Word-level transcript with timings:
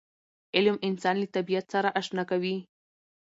علم 0.55 0.75
انسان 0.87 1.15
له 1.19 1.27
طبیعت 1.35 1.65
سره 1.73 1.89
اشنا 1.99 2.23
کوي. 2.31 2.55